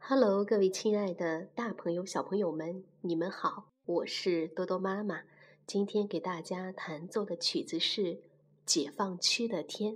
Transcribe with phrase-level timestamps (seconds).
[0.00, 5.22] Hello，各位亲爱的大朋友、小朋友们，你们好，我是多多妈妈。
[5.66, 8.02] 今天给大家弹奏的曲子是
[8.64, 9.92] 《解放区的天》。